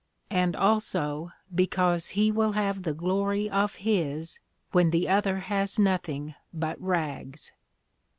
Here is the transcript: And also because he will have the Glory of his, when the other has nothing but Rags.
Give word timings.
And 0.31 0.55
also 0.55 1.31
because 1.53 2.07
he 2.17 2.31
will 2.31 2.53
have 2.53 2.81
the 2.81 2.93
Glory 2.95 3.47
of 3.47 3.75
his, 3.75 4.39
when 4.71 4.89
the 4.89 5.07
other 5.07 5.37
has 5.41 5.77
nothing 5.77 6.33
but 6.51 6.81
Rags. 6.81 7.51